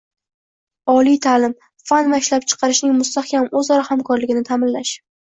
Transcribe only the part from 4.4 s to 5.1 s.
ta’minlash;